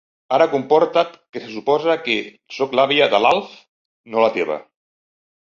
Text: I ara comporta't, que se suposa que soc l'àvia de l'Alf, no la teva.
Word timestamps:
I 0.29 0.35
ara 0.35 0.45
comporta't, 0.51 1.11
que 1.35 1.43
se 1.43 1.49
suposa 1.57 1.97
que 2.07 2.15
soc 2.57 2.75
l'àvia 2.81 3.09
de 3.13 3.21
l'Alf, 3.27 3.53
no 4.17 4.27
la 4.27 4.33
teva. 4.41 4.59